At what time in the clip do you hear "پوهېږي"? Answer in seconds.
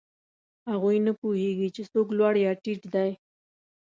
1.19-1.67